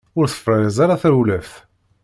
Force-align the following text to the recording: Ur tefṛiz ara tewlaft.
Ur 0.19 0.25
tefṛiz 0.27 0.77
ara 0.83 1.01
tewlaft. 1.03 1.53